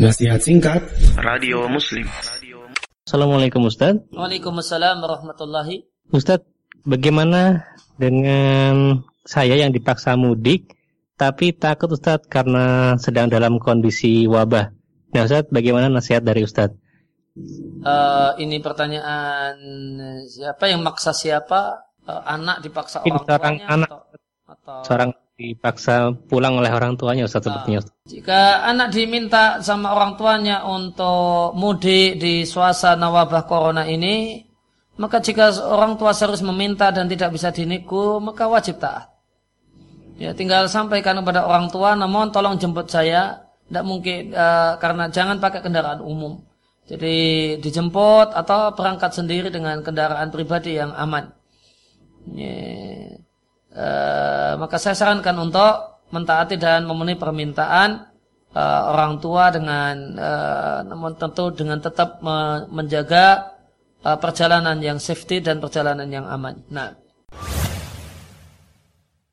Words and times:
Nasihat 0.00 0.40
singkat 0.40 0.80
Radio 1.20 1.68
Muslim 1.68 2.08
Assalamualaikum 3.04 3.68
Ustaz 3.68 4.00
Waalaikumsalam 4.16 5.04
warahmatullahi 5.04 5.84
Ustaz, 6.08 6.40
bagaimana 6.88 7.60
dengan 8.00 9.04
saya 9.28 9.52
yang 9.52 9.68
dipaksa 9.68 10.16
mudik 10.16 10.72
tapi 11.20 11.52
takut 11.52 11.92
Ustaz 11.92 12.24
karena 12.24 12.96
sedang 12.96 13.28
dalam 13.28 13.60
kondisi 13.60 14.24
wabah 14.24 14.72
Nah 15.12 15.28
Ustaz, 15.28 15.52
bagaimana 15.52 15.92
nasihat 15.92 16.24
dari 16.24 16.40
Ustaz? 16.40 16.72
Uh, 17.84 18.32
ini 18.40 18.64
pertanyaan 18.64 19.60
siapa 20.24 20.72
yang 20.72 20.80
maksa 20.80 21.12
siapa? 21.12 21.84
Uh, 22.08 22.24
anak 22.32 22.64
dipaksa 22.64 23.04
orang 23.04 23.28
seorang 23.28 23.54
tuanya 23.60 23.66
anak. 23.68 23.88
atau, 23.92 24.00
atau 24.56 24.78
Seorang 24.88 25.10
dipaksa 25.42 26.14
pulang 26.30 26.62
oleh 26.62 26.70
orang 26.70 26.94
tuanya 26.94 27.26
Ustaz 27.26 27.42
sepertinya 27.42 27.82
Ustaz. 27.82 27.94
Jika 28.06 28.62
anak 28.62 28.94
diminta 28.94 29.58
sama 29.58 29.90
orang 29.90 30.14
tuanya 30.14 30.62
untuk 30.62 31.58
mudik 31.58 32.22
di 32.22 32.46
suasana 32.46 33.10
wabah 33.10 33.44
corona 33.50 33.82
ini, 33.90 34.46
maka 35.02 35.18
jika 35.18 35.50
orang 35.66 35.98
tua 35.98 36.14
harus 36.14 36.44
meminta 36.46 36.94
dan 36.94 37.10
tidak 37.10 37.34
bisa 37.34 37.50
dinego, 37.50 38.22
maka 38.22 38.46
wajib 38.46 38.78
taat. 38.78 39.10
Ya, 40.20 40.30
tinggal 40.36 40.70
sampaikan 40.70 41.18
kepada 41.18 41.48
orang 41.48 41.66
tua, 41.72 41.98
namun 41.98 42.30
tolong 42.30 42.54
jemput 42.60 42.86
saya. 42.86 43.42
Tidak 43.66 43.84
mungkin 43.88 44.36
eh, 44.36 44.72
karena 44.78 45.08
jangan 45.08 45.40
pakai 45.40 45.64
kendaraan 45.64 46.04
umum. 46.04 46.38
Jadi 46.86 47.56
dijemput 47.58 48.36
atau 48.36 48.76
berangkat 48.76 49.16
sendiri 49.16 49.48
dengan 49.48 49.80
kendaraan 49.80 50.28
pribadi 50.28 50.76
yang 50.76 50.92
aman. 50.92 51.32
Ya. 52.36 52.52
Eh, 53.72 54.21
maka 54.72 54.88
saya 54.88 54.96
sarankan 54.96 55.36
untuk 55.36 56.00
mentaati 56.16 56.56
dan 56.56 56.88
memenuhi 56.88 57.20
permintaan 57.20 58.08
eh, 58.56 58.82
orang 58.88 59.20
tua 59.20 59.52
dengan 59.52 60.16
eh, 60.16 60.78
namun 60.88 61.12
tentu 61.20 61.52
dengan 61.52 61.76
tetap 61.76 62.24
me- 62.24 62.64
menjaga 62.72 63.52
eh, 64.00 64.16
perjalanan 64.16 64.80
yang 64.80 64.96
safety 64.96 65.44
dan 65.44 65.60
perjalanan 65.60 66.08
yang 66.08 66.24
aman. 66.24 66.64
Nah, 66.72 66.96